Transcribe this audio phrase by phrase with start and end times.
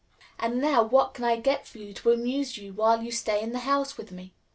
[0.39, 3.51] And now what can I get for you to amuse you while you stay in
[3.51, 4.33] the house with me?"